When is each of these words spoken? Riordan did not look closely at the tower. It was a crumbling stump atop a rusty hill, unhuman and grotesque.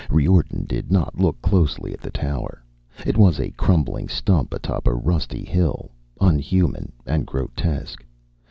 Riordan 0.09 0.65
did 0.65 0.91
not 0.91 1.19
look 1.19 1.39
closely 1.43 1.93
at 1.93 2.01
the 2.01 2.09
tower. 2.09 2.63
It 3.05 3.17
was 3.19 3.39
a 3.39 3.51
crumbling 3.51 4.07
stump 4.09 4.51
atop 4.51 4.87
a 4.87 4.95
rusty 4.95 5.45
hill, 5.45 5.91
unhuman 6.19 6.91
and 7.05 7.27
grotesque. 7.27 8.03